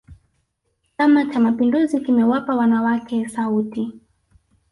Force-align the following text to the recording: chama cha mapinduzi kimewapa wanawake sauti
chama 0.97 1.25
cha 1.25 1.39
mapinduzi 1.39 1.99
kimewapa 2.01 2.55
wanawake 2.55 3.29
sauti 3.29 3.93